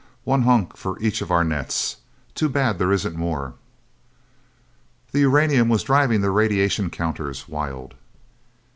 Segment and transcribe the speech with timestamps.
[0.23, 1.97] One hunk for each of our nets.
[2.33, 3.53] Too bad there isn't more."
[5.11, 7.93] The uranium was driving their radiation counters wild.